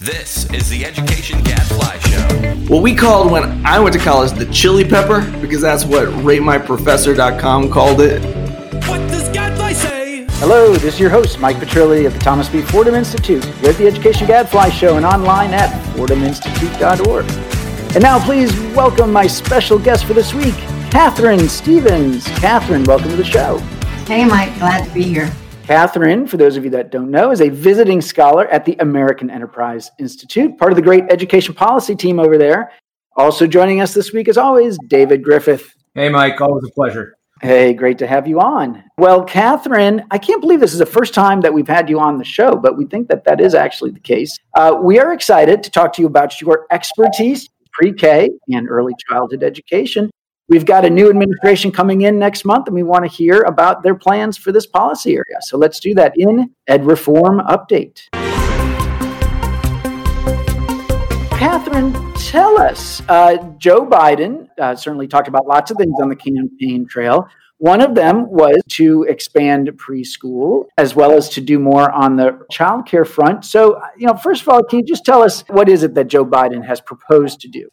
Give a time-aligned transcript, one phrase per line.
[0.00, 2.54] This is the Education Gadfly Show.
[2.72, 7.70] What we called when I went to college the chili pepper, because that's what RateMyProfessor.com
[7.70, 8.22] called it.
[8.88, 10.24] What does Gadfly say?
[10.38, 12.62] Hello, this is your host, Mike Petrilli of the Thomas B.
[12.62, 13.44] Fordham Institute.
[13.62, 17.26] We're at the Education Gadfly Show and online at fordhaminstitute.org.
[17.94, 20.54] And now, please welcome my special guest for this week,
[20.90, 22.24] Katharine Stevens.
[22.38, 23.58] Katharine, welcome to the show.
[24.06, 25.30] Hey, Mike, glad to be here.
[25.70, 29.30] Katharine, for those of you that don't know, is a visiting scholar at the American
[29.30, 32.72] Enterprise Institute, part of the great education policy team over there.
[33.16, 35.72] Also joining us this week, as always, David Griffith.
[35.94, 37.14] Hey, Mike, always a pleasure.
[37.40, 38.82] Hey, great to have you on.
[38.98, 42.18] Well, Katharine, I can't believe this is the first time that we've had you on
[42.18, 44.36] the show, but we think that that is actually the case.
[44.56, 48.94] Uh, we are excited to talk to you about your expertise pre K and early
[49.08, 50.10] childhood education.
[50.50, 53.84] We've got a new administration coming in next month, and we want to hear about
[53.84, 55.36] their plans for this policy area.
[55.42, 58.08] So let's do that in Ed Reform Update.
[61.38, 63.00] Katharine, tell us.
[63.08, 67.28] Uh, Joe Biden uh, certainly talked about lots of things on the campaign trail.
[67.58, 72.44] One of them was to expand preschool as well as to do more on the
[72.50, 73.44] child care front.
[73.44, 76.08] So, you know, first of all, can you just tell us what is it that
[76.08, 77.70] Joe Biden has proposed to do?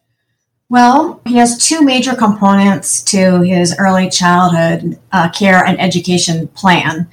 [0.70, 7.10] Well, he has two major components to his early childhood uh, care and education plan.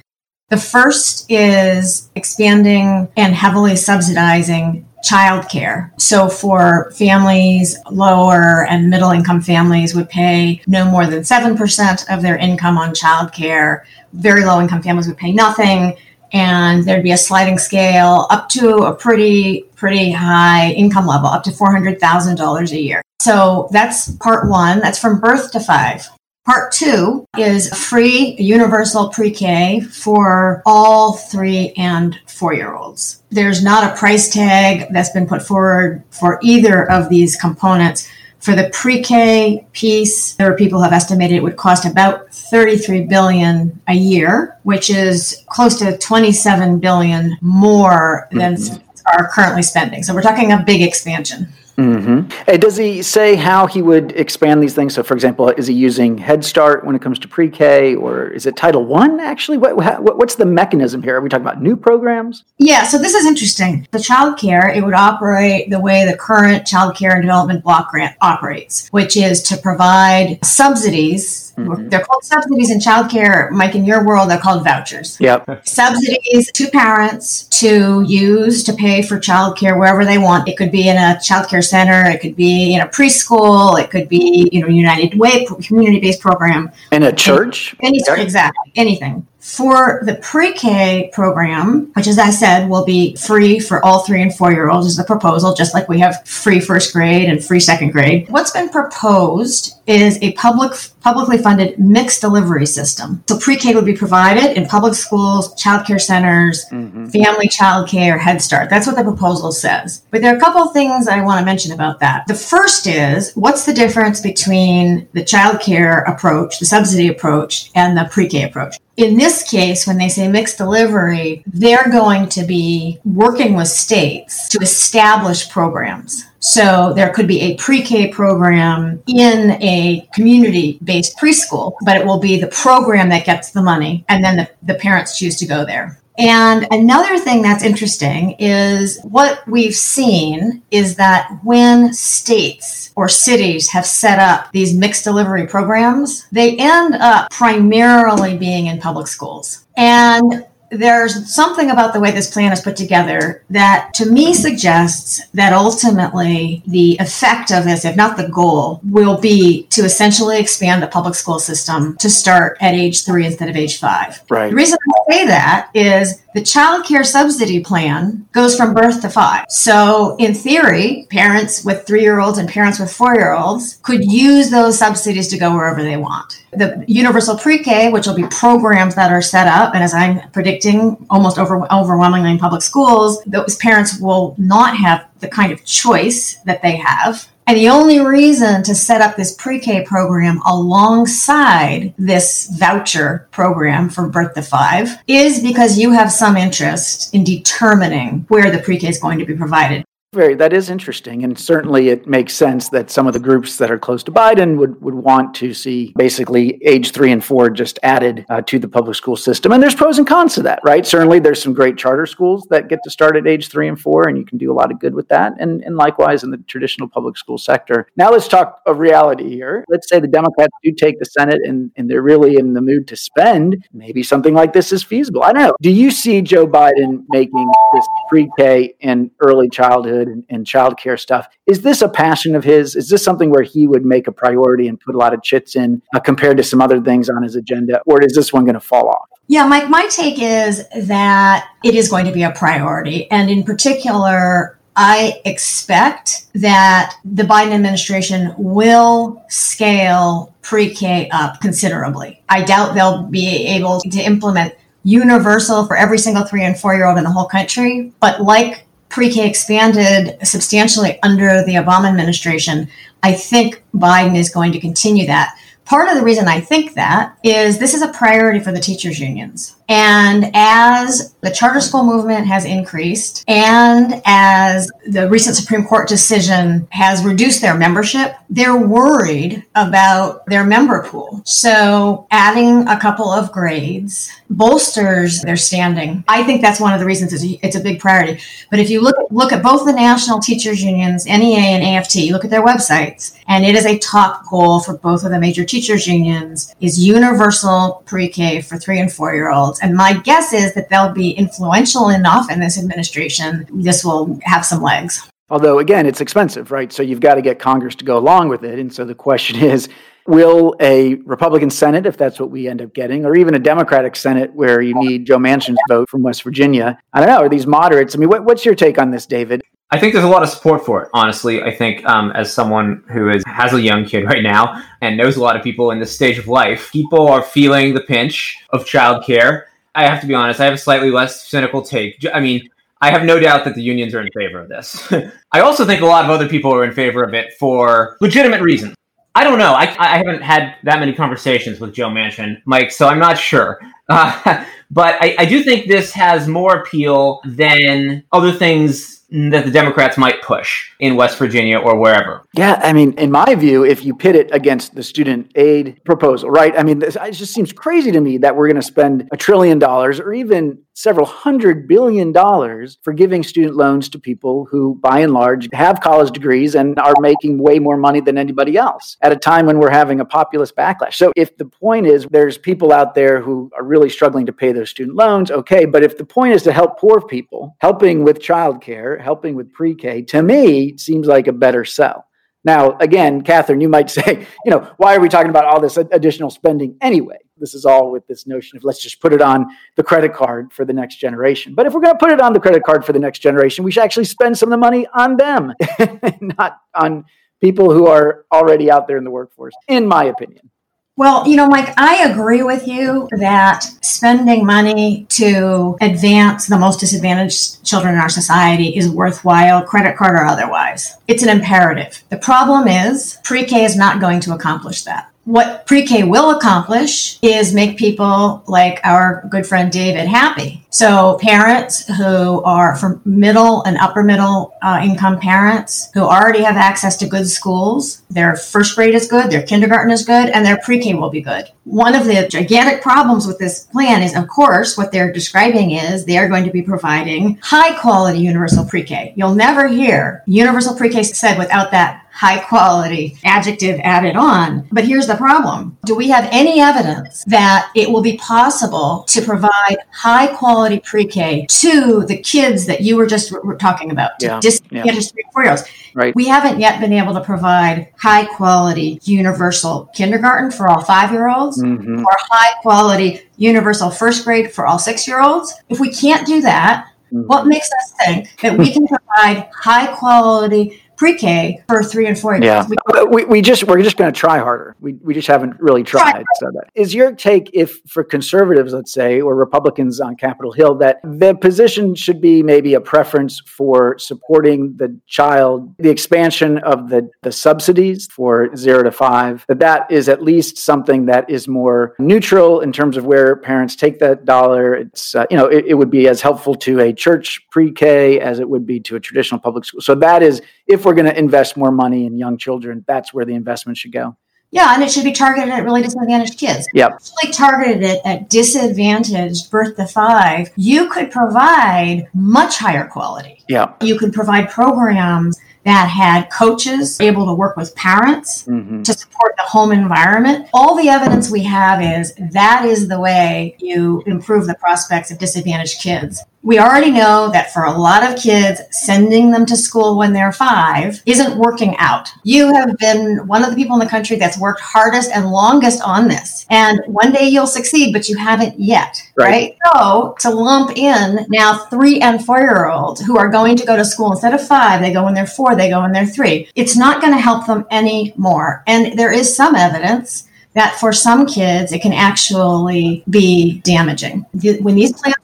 [0.49, 5.91] The first is expanding and heavily subsidizing childcare.
[5.99, 12.21] So for families, lower and middle income families would pay no more than 7% of
[12.21, 13.83] their income on childcare.
[14.13, 15.95] Very low income families would pay nothing
[16.33, 21.43] and there'd be a sliding scale up to a pretty pretty high income level up
[21.43, 23.01] to $400,000 a year.
[23.21, 26.09] So that's part 1, that's from birth to 5.
[26.45, 33.23] Part 2 is free universal pre-K for all 3 and 4-year-olds.
[33.31, 38.07] There's not a price tag that's been put forward for either of these components
[38.45, 43.05] for the pre-K piece, there are people who have estimated it would cost about 33
[43.05, 48.83] billion a year, which is close to 27 billion more than mm-hmm.
[49.07, 50.03] are currently spending.
[50.03, 51.47] So we're talking a big expansion.
[51.77, 52.29] Mm-hmm.
[52.45, 54.93] Hey, does he say how he would expand these things?
[54.93, 58.45] So, for example, is he using Head Start when it comes to pre-K, or is
[58.45, 59.19] it Title One?
[59.19, 61.17] Actually, what, what, what's the mechanism here?
[61.17, 62.43] Are we talking about new programs?
[62.57, 63.87] Yeah, so this is interesting.
[63.91, 67.91] The child care it would operate the way the current child care and development block
[67.91, 71.89] grant operates, which is to provide subsidies Mm-hmm.
[71.89, 73.49] They're called subsidies in childcare.
[73.51, 75.17] Mike, in your world, they're called vouchers.
[75.19, 75.65] Yep.
[75.67, 80.49] Subsidies to parents to use to pay for childcare wherever they want.
[80.49, 82.09] It could be in a childcare center.
[82.09, 83.79] It could be in a preschool.
[83.81, 86.71] It could be, you know, United Way community-based program.
[86.91, 87.75] In a church.
[87.81, 89.25] Any, any exactly anything.
[89.39, 94.35] For the pre-K program, which as I said will be free for all three and
[94.35, 97.59] four year olds, is the proposal, just like we have free first grade and free
[97.59, 98.27] second grade.
[98.29, 100.73] What's been proposed is a public
[101.05, 103.23] publicly funded mixed delivery system.
[103.29, 107.05] So pre-K would be provided in public schools, childcare centers, mm-hmm.
[107.09, 108.71] family childcare, Head Start.
[108.71, 110.01] That's what the proposal says.
[110.09, 112.25] But there are a couple of things I want to mention about that.
[112.25, 118.09] The first is what's the difference between the childcare approach, the subsidy approach, and the
[118.11, 118.77] pre-K approach?
[118.97, 124.47] in this case, when they say mixed delivery, they're going to be working with states
[124.47, 126.23] to establish programs.
[126.45, 132.05] So there could be a pre K program in a community based preschool, but it
[132.05, 135.47] will be the program that gets the money, and then the, the parents choose to
[135.47, 135.99] go there.
[136.19, 143.71] And another thing that's interesting is what we've seen is that when states or cities
[143.71, 149.65] have set up these mixed delivery programs, they end up primarily being in public schools.
[149.75, 150.45] And
[150.77, 155.53] there's something about the way this plan is put together that to me suggests that
[155.53, 160.87] ultimately the effect of this, if not the goal, will be to essentially expand the
[160.87, 164.21] public school system to start at age three instead of age five.
[164.29, 164.49] Right.
[164.49, 169.09] The reason I say that is the child care subsidy plan goes from birth to
[169.09, 169.45] five.
[169.47, 174.03] So, in theory, parents with three year olds and parents with four year olds could
[174.03, 176.43] use those subsidies to go wherever they want.
[176.51, 180.29] The universal pre K, which will be programs that are set up, and as I'm
[180.31, 180.64] predicting,
[181.09, 186.35] almost over, overwhelmingly in public schools, those parents will not have the kind of choice
[186.45, 191.93] that they have and the only reason to set up this pre K program alongside
[191.97, 198.25] this voucher program for birth to five is because you have some interest in determining
[198.29, 199.85] where the pre K is going to be provided.
[200.15, 201.25] Very, that is interesting.
[201.25, 204.57] And certainly it makes sense that some of the groups that are close to Biden
[204.57, 208.69] would, would want to see basically age three and four just added uh, to the
[208.69, 209.51] public school system.
[209.51, 210.85] And there's pros and cons to that, right?
[210.85, 214.07] Certainly there's some great charter schools that get to start at age three and four,
[214.07, 215.33] and you can do a lot of good with that.
[215.37, 217.89] And, and likewise in the traditional public school sector.
[217.97, 219.65] Now let's talk of reality here.
[219.67, 222.87] Let's say the Democrats do take the Senate and, and they're really in the mood
[222.87, 223.67] to spend.
[223.73, 225.23] Maybe something like this is feasible.
[225.23, 225.55] I don't know.
[225.61, 230.77] Do you see Joe Biden making this pre K and early childhood and, and child
[230.77, 231.27] care stuff?
[231.45, 232.75] Is this a passion of his?
[232.75, 235.55] Is this something where he would make a priority and put a lot of chits
[235.55, 237.81] in uh, compared to some other things on his agenda?
[237.85, 239.09] Or is this one going to fall off?
[239.27, 243.09] Yeah, Mike, my take is that it is going to be a priority.
[243.09, 252.21] And in particular, I expect that the Biden administration will scale pre K up considerably.
[252.27, 254.53] I doubt they'll be able to implement
[254.83, 257.93] universal for every single three and four year old in the whole country.
[257.99, 258.64] But like
[258.95, 262.69] pre K expanded substantially under the Obama administration,
[263.03, 265.37] I think Biden is going to continue that.
[265.65, 268.97] Part of the reason I think that is this is a priority for the teachers'
[268.97, 269.57] unions.
[269.67, 276.67] And as the charter school movement has increased and as the recent Supreme Court decision
[276.71, 281.21] has reduced their membership, they're worried about their member pool.
[281.25, 286.03] So adding a couple of grades bolsters their standing.
[286.07, 288.21] I think that's one of the reasons it's a, it's a big priority.
[288.49, 292.25] But if you look look at both the national teachers unions, NEA and AFT, look
[292.25, 295.87] at their websites, and it is a top goal for both of the major teachers
[295.87, 300.69] unions is universal pre-K for 3 and 4 year olds and my guess is that
[300.69, 303.47] they'll be influential enough in this administration.
[303.53, 305.09] This will have some legs.
[305.29, 306.71] Although, again, it's expensive, right?
[306.71, 308.59] So you've got to get Congress to go along with it.
[308.59, 309.69] And so the question is
[310.07, 313.95] will a Republican Senate, if that's what we end up getting, or even a Democratic
[313.95, 316.77] Senate where you need Joe Manchin's vote from West Virginia?
[316.93, 317.17] I don't know.
[317.17, 317.95] Are these moderates?
[317.95, 319.41] I mean, what, what's your take on this, David?
[319.71, 320.89] I think there's a lot of support for it.
[320.93, 324.97] Honestly, I think um, as someone who is has a young kid right now and
[324.97, 328.37] knows a lot of people in this stage of life, people are feeling the pinch
[328.51, 329.43] of childcare
[329.75, 332.03] I have to be honest, I have a slightly less cynical take.
[332.13, 332.49] I mean,
[332.81, 334.91] I have no doubt that the unions are in favor of this.
[335.31, 338.41] I also think a lot of other people are in favor of it for legitimate
[338.41, 338.73] reasons.
[339.15, 339.53] I don't know.
[339.53, 343.59] I, I haven't had that many conversations with Joe Manchin, Mike, so I'm not sure.
[343.87, 349.51] Uh, but I, I do think this has more appeal than other things that the
[349.51, 352.25] Democrats might push in West Virginia or wherever.
[352.33, 356.29] Yeah, I mean, in my view, if you pit it against the student aid proposal,
[356.29, 356.53] right?
[356.57, 359.17] I mean, this, it just seems crazy to me that we're going to spend a
[359.17, 364.75] trillion dollars or even several hundred billion dollars for giving student loans to people who,
[364.75, 368.97] by and large, have college degrees and are making way more money than anybody else
[369.01, 370.95] at a time when we're having a populist backlash.
[370.95, 374.51] So, if the point is there's people out there who are really struggling to pay
[374.51, 375.65] their student loans, okay.
[375.65, 379.73] But if the point is to help poor people, helping with childcare, helping with pre
[379.73, 382.05] K, to me, seems like a better sell.
[382.45, 385.77] Now, again, Katharine, you might say, you know, why are we talking about all this
[385.77, 387.17] additional spending anyway?
[387.37, 390.53] This is all with this notion of let's just put it on the credit card
[390.53, 391.53] for the next generation.
[391.53, 393.65] But if we're going to put it on the credit card for the next generation,
[393.65, 395.53] we should actually spend some of the money on them,
[396.21, 397.03] not on
[397.41, 400.49] people who are already out there in the workforce, in my opinion.
[400.97, 406.79] Well, you know, Mike, I agree with you that spending money to advance the most
[406.79, 410.95] disadvantaged children in our society is worthwhile, credit card or otherwise.
[411.09, 412.01] It's an imperative.
[412.07, 417.17] The problem is pre K is not going to accomplish that what pre-K will accomplish
[417.21, 420.63] is make people like our good friend David happy.
[420.69, 426.57] So parents who are from middle and upper middle uh, income parents who already have
[426.57, 430.57] access to good schools, their first grade is good, their kindergarten is good, and their
[430.57, 431.49] pre-K will be good.
[431.63, 436.05] One of the gigantic problems with this plan is, of course, what they're describing is
[436.05, 439.13] they are going to be providing high quality universal pre-K.
[439.15, 444.65] You'll never hear universal pre-K said without that high quality adjective added on.
[444.71, 445.77] But here's the problem.
[445.85, 451.45] Do we have any evidence that it will be possible to provide high quality pre-K
[451.49, 455.29] to the kids that you were just were talking about, yeah, disadvantaged yeah.
[455.33, 455.63] four year olds?
[455.93, 456.15] Right.
[456.15, 461.27] We haven't yet been able to provide high quality universal kindergarten for all five year
[461.27, 461.99] olds mm-hmm.
[461.99, 465.53] or high quality universal first grade for all six year olds.
[465.67, 467.27] If we can't do that, mm-hmm.
[467.27, 472.33] what makes us think that we can provide high quality pre-K for three and four
[472.33, 472.45] years.
[472.45, 474.75] Yeah, we, we, we just we're just going to try harder.
[474.79, 476.25] We, we just haven't really tried.
[476.35, 477.49] So that is your take.
[477.53, 482.43] If for conservatives, let's say, or Republicans on Capitol Hill, that the position should be
[482.43, 488.83] maybe a preference for supporting the child, the expansion of the the subsidies for zero
[488.83, 489.45] to five.
[489.47, 493.75] That that is at least something that is more neutral in terms of where parents
[493.75, 494.75] take that dollar.
[494.75, 498.39] It's uh, you know it, it would be as helpful to a church pre-K as
[498.39, 499.81] it would be to a traditional public school.
[499.81, 503.25] So that is if we're going to invest more money in young children, that's where
[503.25, 504.15] the investment should go.
[504.51, 506.67] Yeah, and it should be targeted at really disadvantaged kids.
[506.73, 506.91] Yep.
[506.93, 513.43] Actually targeted it at disadvantaged birth to five, you could provide much higher quality.
[513.49, 513.73] Yeah.
[513.81, 518.83] You could provide programs that had coaches able to work with parents Mm-hmm.
[518.83, 520.47] to support the home environment.
[520.53, 525.17] All the evidence we have is that is the way you improve the prospects of
[525.17, 526.23] disadvantaged kids.
[526.45, 530.31] We already know that for a lot of kids, sending them to school when they're
[530.31, 532.07] five isn't working out.
[532.23, 535.81] You have been one of the people in the country that's worked hardest and longest
[535.81, 536.45] on this.
[536.51, 539.25] And one day you'll succeed, but you haven't yet, Right.
[539.25, 539.57] right?
[539.73, 543.75] So to lump in now three and four year olds who are going to go
[543.75, 546.47] to school instead of five, they go when they're four, they go when they're three.
[546.53, 548.63] It's not going to help them anymore.
[548.67, 554.27] And there is some evidence that for some kids, it can actually be damaging.
[554.61, 555.15] When these plans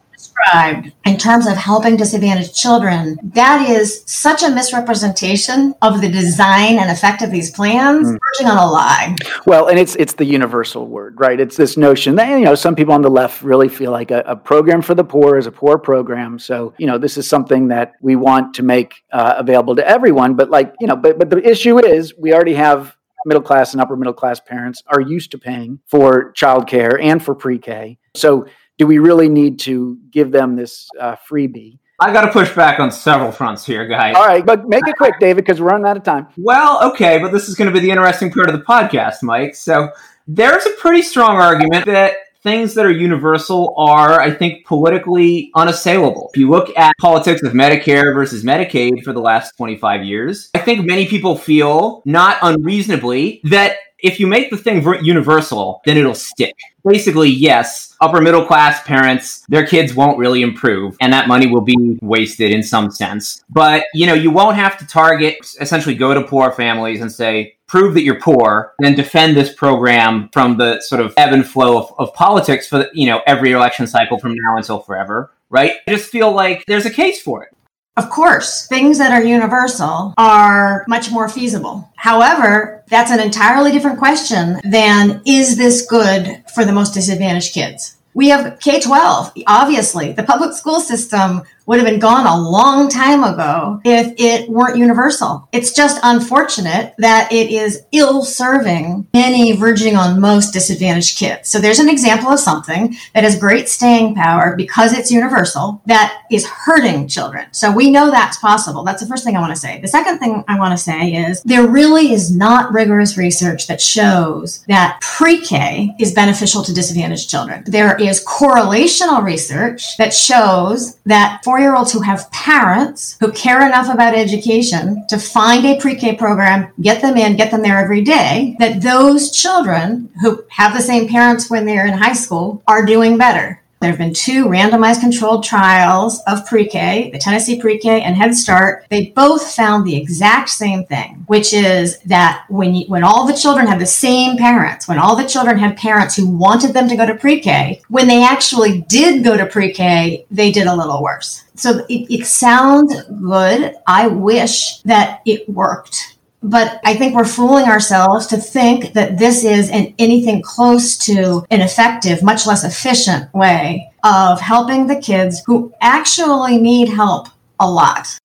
[0.42, 6.80] described in terms of helping disadvantaged children, that is such a misrepresentation of the design
[6.80, 9.16] and effect of these plans, verging on a lie.
[9.46, 11.40] Well, and it's it's the universal word, right?
[11.40, 14.24] It's this notion that you know some people on the left really feel like a,
[14.26, 16.40] a program for the poor is a poor program.
[16.40, 20.36] So you know this is something that we want to make uh, available to everyone.
[20.36, 22.96] But like you know, but but the issue is we already have
[23.26, 27.36] middle class and upper middle class parents are used to paying for childcare and for
[27.36, 28.00] pre-K.
[28.16, 28.48] So
[28.82, 31.78] do we really need to give them this uh, freebie?
[32.00, 34.16] I got to push back on several fronts here, guys.
[34.16, 36.26] All right, but make it quick, David, because we're running out of time.
[36.36, 39.54] Well, okay, but this is going to be the interesting part of the podcast, Mike.
[39.54, 39.90] So
[40.28, 46.32] there's a pretty strong argument that things that are universal are, I think, politically unassailable.
[46.34, 50.60] If you look at politics of Medicare versus Medicaid for the last 25 years, I
[50.60, 56.16] think many people feel, not unreasonably, that if you make the thing universal, then it'll
[56.16, 56.56] stick.
[56.88, 61.62] Basically, yes, upper middle class parents, their kids won't really improve, and that money will
[61.62, 63.44] be wasted in some sense.
[63.50, 67.56] But, you know, you won't have to target, essentially go to poor families and say,
[67.68, 71.78] prove that you're poor, then defend this program from the sort of ebb and flow
[71.78, 75.76] of, of politics for, you know, every election cycle from now until forever, right?
[75.88, 77.56] I just feel like there's a case for it.
[77.98, 81.90] Of course, things that are universal are much more feasible.
[81.98, 87.98] However, that's an entirely different question than is this good for the most disadvantaged kids?
[88.14, 90.14] We have K 12, obviously.
[90.14, 94.78] The public school system would have been gone a long time ago if it weren't
[94.78, 95.48] universal.
[95.52, 101.50] It's just unfortunate that it is ill serving many verging on most disadvantaged kids.
[101.50, 106.24] So there's an example of something that has great staying power because it's universal that
[106.32, 107.48] is hurting children.
[107.52, 108.84] So we know that's possible.
[108.84, 109.80] That's the first thing I want to say.
[109.80, 113.82] The second thing I want to say is there really is not rigorous research that
[113.82, 117.64] shows that pre-K is beneficial to disadvantaged children.
[117.66, 124.16] There is correlational research that shows that four-year-olds who have parents who care enough about
[124.16, 128.82] education to find a pre-K program, get them in, get them there every day, that
[128.82, 133.61] those children who have the same parents when they're in high school are doing better.
[133.82, 138.86] There have been two randomized controlled trials of pre-K, the Tennessee pre-K and Head Start.
[138.90, 143.34] They both found the exact same thing, which is that when you, when all the
[143.34, 146.96] children had the same parents, when all the children had parents who wanted them to
[146.96, 151.44] go to pre-K, when they actually did go to pre-K, they did a little worse.
[151.56, 153.78] So it, it sounds good.
[153.88, 156.18] I wish that it worked.
[156.44, 161.46] But I think we're fooling ourselves to think that this is an anything close to
[161.52, 167.28] an effective, much less efficient way of helping the kids who actually need help
[167.60, 168.18] a lot.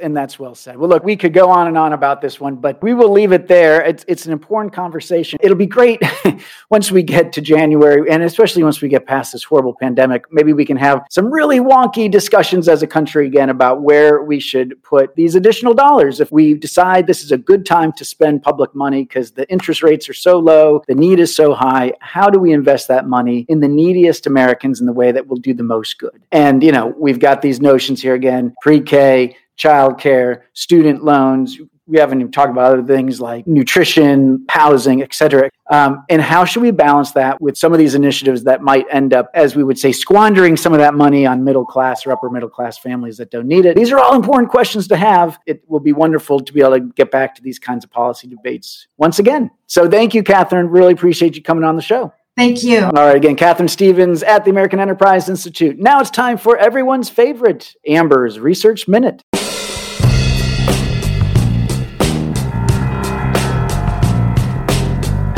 [0.00, 0.76] And that's well said.
[0.76, 3.30] Well, look, we could go on and on about this one, but we will leave
[3.30, 3.80] it there.
[3.80, 5.38] It's, it's an important conversation.
[5.40, 6.02] It'll be great
[6.70, 10.24] once we get to January, and especially once we get past this horrible pandemic.
[10.32, 14.40] Maybe we can have some really wonky discussions as a country again about where we
[14.40, 16.18] should put these additional dollars.
[16.18, 19.84] If we decide this is a good time to spend public money because the interest
[19.84, 23.46] rates are so low, the need is so high, how do we invest that money
[23.48, 26.20] in the neediest Americans in the way that will do the most good?
[26.32, 31.98] And, you know, we've got these notions here again pre K childcare, student loans, we
[31.98, 35.50] haven't even talked about other things like nutrition, housing, et cetera.
[35.70, 39.12] Um, and how should we balance that with some of these initiatives that might end
[39.12, 42.30] up, as we would say, squandering some of that money on middle class or upper
[42.30, 43.76] middle class families that don't need it?
[43.76, 45.38] These are all important questions to have.
[45.46, 48.28] It will be wonderful to be able to get back to these kinds of policy
[48.28, 49.50] debates once again.
[49.66, 50.68] So thank you, Katharine.
[50.68, 52.14] Really appreciate you coming on the show.
[52.34, 52.80] Thank you.
[52.80, 55.78] All right, again, Katharine Stevens at the American Enterprise Institute.
[55.78, 59.22] Now it's time for everyone's favorite Amber's Research Minute.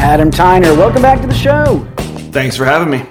[0.07, 1.85] Adam Tyner, welcome back to the show.
[2.31, 3.05] Thanks for having me.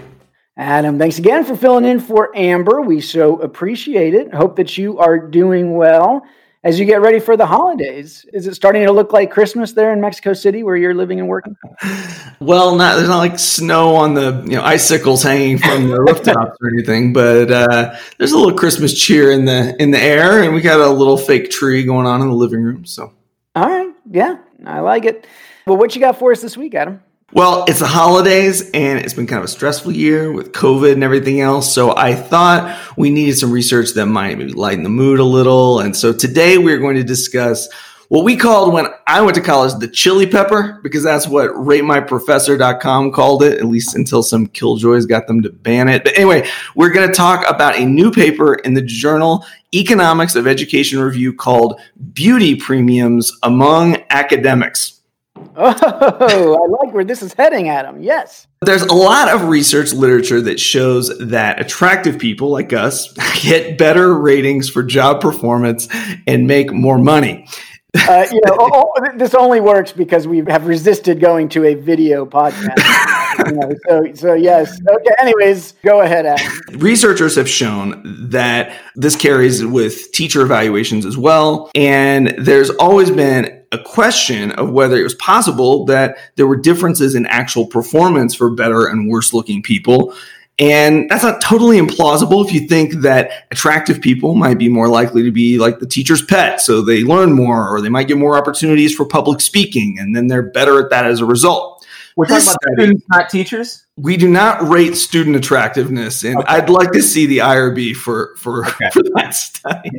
[0.56, 2.80] Adam, thanks again for filling in for Amber.
[2.80, 4.34] We so appreciate it.
[4.34, 6.26] Hope that you are doing well
[6.64, 8.26] as you get ready for the holidays.
[8.32, 11.28] Is it starting to look like Christmas there in Mexico City where you're living and
[11.28, 11.58] working?
[12.42, 16.58] Well, not there's not like snow on the you know icicles hanging from the rooftops
[16.62, 20.54] or anything, but uh, there's a little Christmas cheer in the in the air, and
[20.54, 22.84] we got a little fake tree going on in the living room.
[22.86, 23.14] So,
[23.56, 25.26] all right, yeah, I like it.
[25.68, 27.02] Well, what you got for us this week, Adam?
[27.34, 31.04] Well, it's the holidays and it's been kind of a stressful year with COVID and
[31.04, 31.74] everything else.
[31.74, 35.80] So I thought we needed some research that might maybe lighten the mood a little.
[35.80, 37.68] And so today we're going to discuss
[38.10, 43.12] what we called when I went to college the chili pepper, because that's what ratemyprofessor.com
[43.12, 46.04] called it, at least until some killjoys got them to ban it.
[46.04, 49.44] But anyway, we're going to talk about a new paper in the journal
[49.74, 51.82] Economics of Education Review called
[52.14, 54.95] Beauty Premiums Among Academics.
[55.58, 58.02] Oh, I like where this is heading, Adam.
[58.02, 58.48] Yes.
[58.62, 64.14] There's a lot of research literature that shows that attractive people like us get better
[64.14, 65.88] ratings for job performance
[66.28, 67.48] and make more money.
[67.96, 71.76] Uh, you know, oh, oh, this only works because we have resisted going to a
[71.76, 73.48] video podcast.
[73.48, 74.78] you know, so, so yes.
[74.90, 75.16] Okay.
[75.20, 76.60] Anyways, go ahead, Adam.
[76.80, 83.65] Researchers have shown that this carries with teacher evaluations as well, and there's always been
[83.76, 88.50] a question of whether it was possible that there were differences in actual performance for
[88.50, 90.16] better and worse looking people.
[90.58, 95.22] And that's not totally implausible if you think that attractive people might be more likely
[95.24, 96.62] to be like the teacher's pet.
[96.62, 100.28] So they learn more or they might get more opportunities for public speaking and then
[100.28, 101.75] they're better at that as a result.
[102.16, 103.86] We're talking about students, not teachers?
[103.98, 106.48] we do not rate student attractiveness, and okay.
[106.48, 108.90] I'd like to see the IRB for for, okay.
[108.94, 109.90] for that study.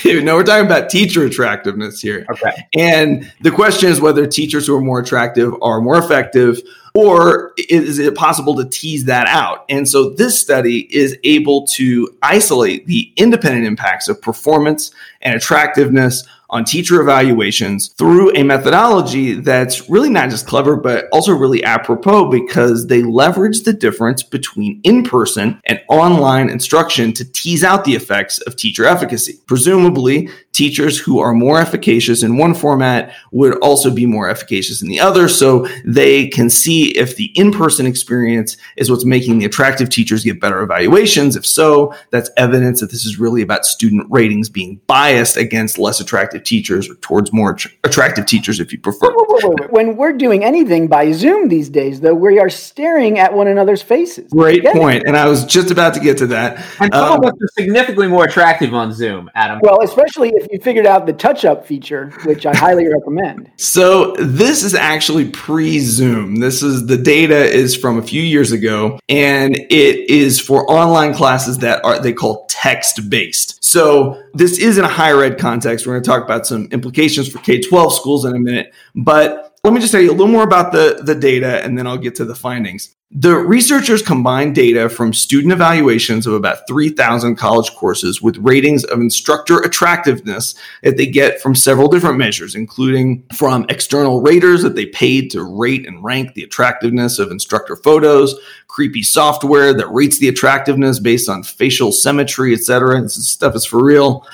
[0.00, 2.26] Dude, no, we're talking about teacher attractiveness here.
[2.30, 2.52] Okay.
[2.76, 6.60] And the question is whether teachers who are more attractive are more effective,
[6.94, 9.64] or is it possible to tease that out?
[9.70, 14.90] And so this study is able to isolate the independent impacts of performance
[15.22, 21.32] and attractiveness on teacher evaluations through a methodology that's really not just clever, but also
[21.32, 27.64] really apropos because they leverage the difference between in person and online instruction to tease
[27.64, 29.40] out the effects of teacher efficacy.
[29.46, 34.88] Presumably, teachers who are more efficacious in one format would also be more efficacious in
[34.88, 35.28] the other.
[35.28, 40.24] So they can see if the in person experience is what's making the attractive teachers
[40.24, 41.36] get better evaluations.
[41.36, 46.00] If so, that's evidence that this is really about student ratings being biased against less
[46.00, 49.08] attractive attractive teachers or towards more attractive teachers if you prefer.
[49.08, 53.18] Wait, wait, wait, when we're doing anything by Zoom these days, though, we are staring
[53.18, 54.30] at one another's faces.
[54.30, 55.04] Great point.
[55.06, 56.56] And I was just about to get to that.
[56.80, 59.60] And some um, of us are significantly more attractive on Zoom, Adam.
[59.62, 63.50] Well, especially if you figured out the touch up feature, which I highly recommend.
[63.56, 66.36] So this is actually pre Zoom.
[66.36, 71.14] This is the data is from a few years ago, and it is for online
[71.14, 73.62] classes that are they call text based.
[73.64, 75.86] So this is in a higher ed context.
[75.86, 78.72] We're going to talk about some implications for K 12 schools in a minute.
[78.94, 81.88] But let me just tell you a little more about the, the data and then
[81.88, 82.94] I'll get to the findings.
[83.10, 89.00] The researchers combined data from student evaluations of about 3,000 college courses with ratings of
[89.00, 94.86] instructor attractiveness that they get from several different measures, including from external raters that they
[94.86, 100.28] paid to rate and rank the attractiveness of instructor photos, creepy software that rates the
[100.28, 103.02] attractiveness based on facial symmetry, etc.
[103.02, 104.24] This stuff is for real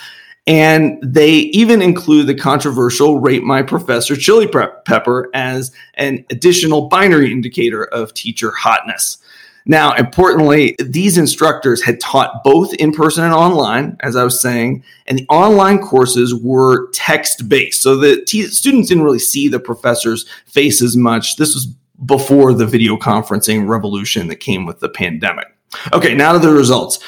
[0.46, 7.30] and they even include the controversial Rate My Professor chili pepper as an additional binary
[7.30, 9.18] indicator of teacher hotness.
[9.64, 14.82] Now, importantly, these instructors had taught both in person and online, as I was saying,
[15.06, 17.80] and the online courses were text based.
[17.80, 21.36] So the students didn't really see the professor's faces much.
[21.36, 21.66] This was
[22.06, 25.46] before the video conferencing revolution that came with the pandemic.
[25.92, 26.98] Okay, now to the results.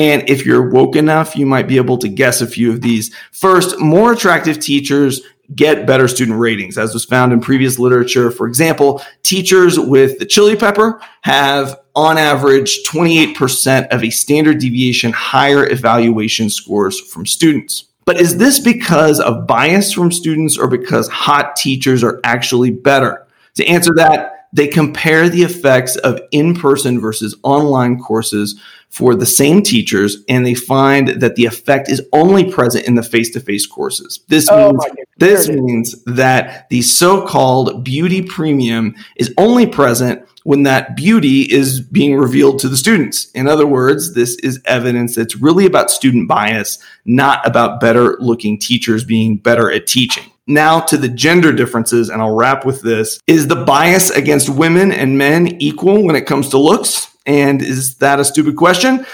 [0.00, 3.14] And if you're woke enough, you might be able to guess a few of these.
[3.32, 5.20] First, more attractive teachers
[5.54, 8.30] get better student ratings, as was found in previous literature.
[8.30, 15.12] For example, teachers with the chili pepper have on average 28% of a standard deviation
[15.12, 17.84] higher evaluation scores from students.
[18.06, 23.26] But is this because of bias from students or because hot teachers are actually better?
[23.56, 28.58] To answer that, they compare the effects of in person versus online courses
[28.90, 33.02] for the same teachers, and they find that the effect is only present in the
[33.02, 34.20] face to face courses.
[34.28, 34.84] This oh means
[35.16, 41.80] this means that the so called beauty premium is only present when that beauty is
[41.80, 43.30] being revealed to the students.
[43.32, 48.58] In other words, this is evidence that's really about student bias, not about better looking
[48.58, 50.29] teachers being better at teaching.
[50.46, 53.20] Now to the gender differences, and I'll wrap with this.
[53.26, 57.08] Is the bias against women and men equal when it comes to looks?
[57.26, 59.06] And is that a stupid question?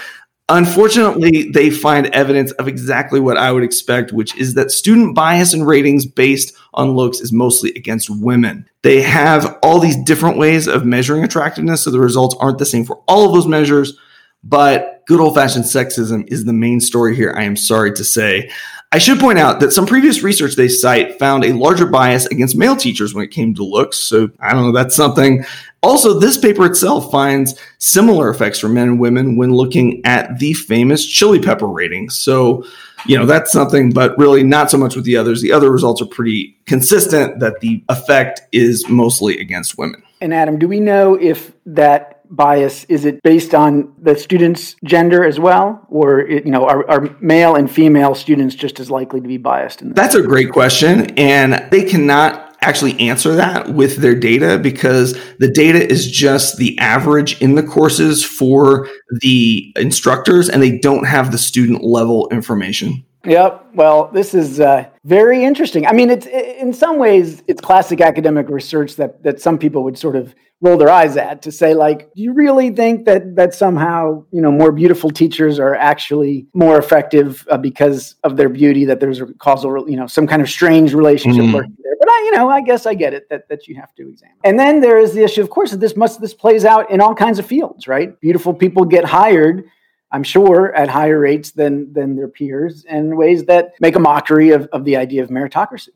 [0.49, 5.53] Unfortunately, they find evidence of exactly what I would expect, which is that student bias
[5.53, 8.65] and ratings based on looks is mostly against women.
[8.81, 12.85] They have all these different ways of measuring attractiveness, so the results aren't the same
[12.85, 13.97] for all of those measures.
[14.43, 18.49] But good old fashioned sexism is the main story here, I am sorry to say.
[18.93, 22.55] I should point out that some previous research they cite found a larger bias against
[22.55, 23.97] male teachers when it came to looks.
[23.97, 25.43] So I don't know, that's something.
[25.83, 30.53] Also, this paper itself finds similar effects for men and women when looking at the
[30.53, 32.17] famous chili pepper ratings.
[32.17, 32.65] So,
[33.05, 35.41] you know, that's something, but really not so much with the others.
[35.41, 40.01] The other results are pretty consistent that the effect is mostly against women.
[40.21, 45.23] And Adam, do we know if that bias is it based on the student's gender
[45.23, 49.21] as well or it, you know are, are, male and female students just as likely
[49.21, 49.95] to be biased in this?
[49.95, 55.49] that's a great question and they cannot actually answer that with their data because the
[55.49, 58.87] data is just the average in the courses for
[59.21, 63.67] the instructors and they don't have the student level information Yep.
[63.73, 65.85] Well, this is uh, very interesting.
[65.85, 69.97] I mean, it's in some ways it's classic academic research that that some people would
[69.97, 73.53] sort of roll their eyes at to say like do you really think that that
[73.53, 78.83] somehow you know more beautiful teachers are actually more effective uh, because of their beauty
[78.83, 81.53] that there's a causal you know some kind of strange relationship mm-hmm.
[81.53, 83.93] working there but i you know i guess i get it that, that you have
[83.93, 86.65] to examine and then there is the issue of course that this must this plays
[86.65, 89.63] out in all kinds of fields right beautiful people get hired
[90.11, 94.51] I'm sure at higher rates than than their peers in ways that make a mockery
[94.51, 95.89] of, of the idea of meritocracy.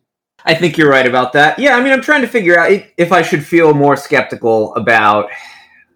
[0.43, 1.59] I think you're right about that.
[1.59, 5.29] Yeah, I mean, I'm trying to figure out if I should feel more skeptical about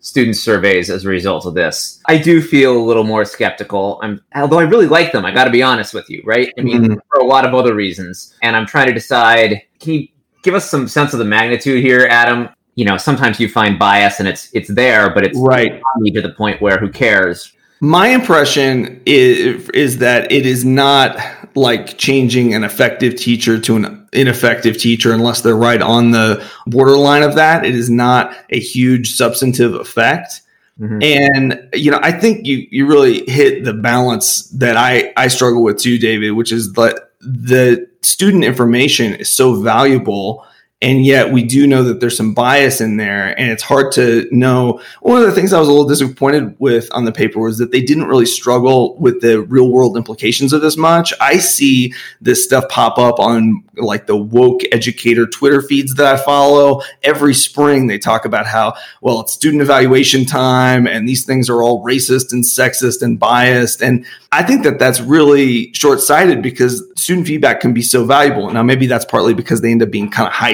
[0.05, 1.99] student surveys as a result of this.
[2.05, 3.99] I do feel a little more skeptical.
[4.03, 5.25] I'm, although I really like them.
[5.25, 6.53] I got to be honest with you, right?
[6.59, 6.93] I mean, mm-hmm.
[7.11, 9.63] for a lot of other reasons, and I'm trying to decide.
[9.79, 10.07] Can you
[10.43, 12.49] give us some sense of the magnitude here, Adam?
[12.75, 16.33] You know, sometimes you find bias and it's it's there, but it's right to the
[16.37, 17.54] point where who cares?
[17.81, 21.17] My impression is, is that it is not
[21.55, 27.23] like changing an effective teacher to an ineffective teacher unless they're right on the borderline
[27.23, 27.65] of that.
[27.65, 30.41] It is not a huge substantive effect.
[30.79, 31.03] Mm-hmm.
[31.03, 35.63] And you know, I think you you really hit the balance that I I struggle
[35.63, 40.45] with too, David, which is that the student information is so valuable
[40.85, 44.27] and yet we do know that there's some bias in there and it's hard to
[44.29, 44.79] know.
[45.01, 47.71] One of the things i was a little disappointed with on the paper was that
[47.71, 51.11] they didn't really struggle with the real world implications of this much.
[51.19, 56.23] I see this stuff pop up on like the woke educator twitter feeds that i
[56.23, 56.81] follow.
[57.01, 61.63] Every spring they talk about how well it's student evaluation time and these things are
[61.63, 63.81] all racist and sexist and biased.
[63.81, 68.51] And i think that that's really short-sighted because student feedback can be so valuable.
[68.51, 70.53] Now maybe that's partly because they end up being kind of high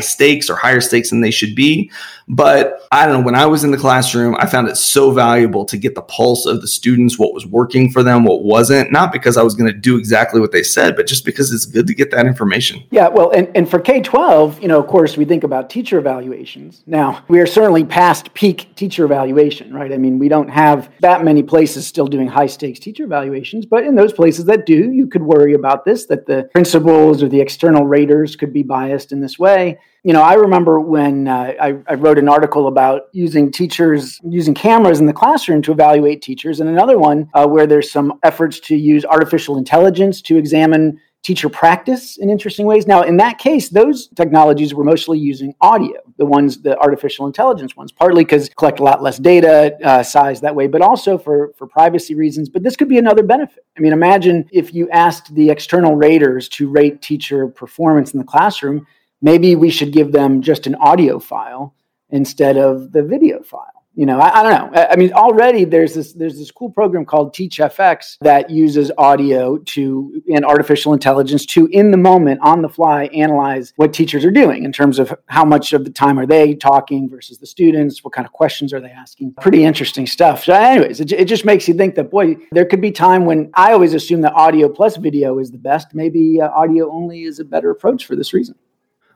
[0.49, 1.91] or higher stakes than they should be.
[2.27, 5.65] But I don't know, when I was in the classroom, I found it so valuable
[5.65, 9.12] to get the pulse of the students, what was working for them, what wasn't, not
[9.12, 11.88] because I was going to do exactly what they said, but just because it's good
[11.88, 12.84] to get that information.
[12.89, 15.97] Yeah, well, and, and for K 12, you know, of course, we think about teacher
[15.97, 16.84] evaluations.
[16.86, 19.91] Now, we are certainly past peak teacher evaluation, right?
[19.91, 23.84] I mean, we don't have that many places still doing high stakes teacher evaluations, but
[23.84, 27.41] in those places that do, you could worry about this that the principals or the
[27.41, 31.77] external raters could be biased in this way you know, I remember when uh, I,
[31.87, 36.59] I, wrote an article about using teachers, using cameras in the classroom to evaluate teachers,
[36.59, 41.49] and another one uh, where there's some efforts to use artificial intelligence to examine teacher
[41.49, 42.87] practice in interesting ways.
[42.87, 47.75] Now, in that case, those technologies were mostly using audio, the ones, the artificial intelligence
[47.75, 51.53] ones, partly because collect a lot less data uh, size that way, but also for,
[51.57, 52.49] for privacy reasons.
[52.49, 53.63] But this could be another benefit.
[53.77, 58.25] I mean, imagine if you asked the external raters to rate teacher performance in the
[58.25, 58.87] classroom
[59.21, 61.75] maybe we should give them just an audio file
[62.10, 63.81] instead of the video file.
[63.93, 64.79] You know, I, I don't know.
[64.79, 69.57] I, I mean, already there's this there's this cool program called TeachFX that uses audio
[69.57, 74.31] to and artificial intelligence to in the moment on the fly analyze what teachers are
[74.31, 78.01] doing in terms of how much of the time are they talking versus the students,
[78.01, 79.34] what kind of questions are they asking.
[79.41, 80.45] Pretty interesting stuff.
[80.45, 83.51] So, anyways, it, it just makes you think that boy, there could be time when
[83.55, 85.93] I always assume that audio plus video is the best.
[85.93, 88.55] Maybe uh, audio only is a better approach for this reason.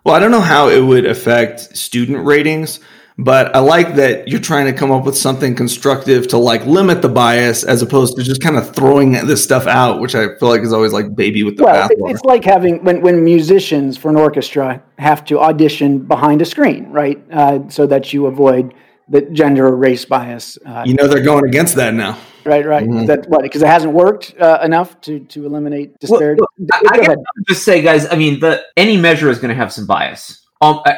[0.05, 2.79] Well, I don't know how it would affect student ratings
[3.17, 7.01] but I like that you're trying to come up with something constructive to like limit
[7.01, 10.49] the bias as opposed to just kind of throwing this stuff out, which I feel
[10.49, 12.11] like is always like baby with the well, bathwater.
[12.11, 16.91] It's like having when, when musicians for an orchestra have to audition behind a screen,
[16.91, 17.23] right?
[17.31, 18.73] Uh, so that you avoid
[19.07, 20.57] the gender or race bias.
[20.65, 22.17] Uh, you know, they're going against that now.
[22.45, 22.87] Right, right.
[22.87, 23.05] Mm-hmm.
[23.05, 23.41] That what?
[23.41, 26.41] Because it hasn't worked uh, enough to to eliminate disparity.
[26.41, 27.15] Well, I, I
[27.47, 28.05] just say, guys.
[28.11, 30.93] I mean, the any measure is going to have some bias um, uh,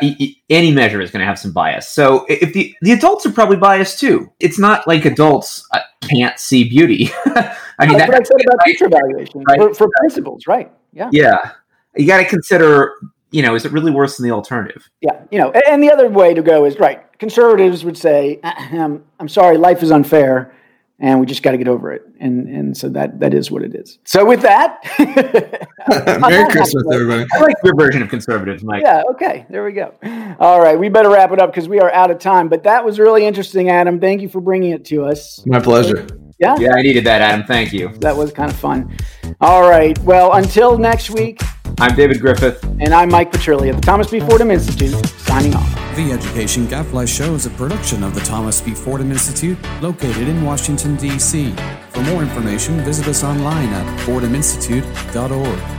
[0.49, 1.87] any measure is going to have some bias.
[1.89, 4.31] So if the the adults are probably biased too.
[4.39, 7.09] It's not like adults uh, can't see beauty.
[7.25, 9.59] I mean, that's what I said about teacher evaluation right?
[9.59, 10.71] for, for principals, right?
[10.93, 11.51] Yeah, yeah.
[11.95, 12.93] You got to consider.
[13.31, 14.89] You know, is it really worse than the alternative?
[15.01, 17.03] Yeah, you know, and the other way to go is right.
[17.19, 20.53] Conservatives would say, "I'm sorry, life is unfair."
[20.99, 22.03] And we just got to get over it.
[22.19, 23.99] And and so that that is what it is.
[24.05, 24.79] So with that,
[26.21, 27.25] Merry Christmas, everybody.
[27.33, 28.83] I like your version of conservatives, Mike.
[28.83, 29.03] Yeah.
[29.11, 29.45] Okay.
[29.49, 29.93] There we go.
[30.39, 32.49] All right, we better wrap it up because we are out of time.
[32.49, 33.99] But that was really interesting, Adam.
[33.99, 35.43] Thank you for bringing it to us.
[35.45, 36.07] My pleasure.
[36.39, 36.55] Yeah.
[36.59, 37.45] Yeah, I needed that, Adam.
[37.45, 37.89] Thank you.
[37.99, 38.95] That was kind of fun.
[39.41, 39.97] All right.
[39.99, 41.41] Well, until next week.
[41.79, 42.63] I'm David Griffith.
[42.79, 44.19] And I'm Mike Petrilli at the Thomas B.
[44.19, 45.73] Fordham Institute, signing off.
[45.95, 48.73] The Education Gadfly Show is a production of the Thomas B.
[48.73, 51.53] Fordham Institute, located in Washington, D.C.
[51.89, 55.76] For more information, visit us online at fordhaminstitute.org.